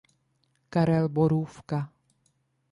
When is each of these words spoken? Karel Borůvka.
Karel 0.69 1.09
Borůvka. 1.09 1.89